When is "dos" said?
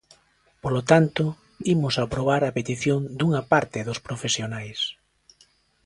3.87-3.99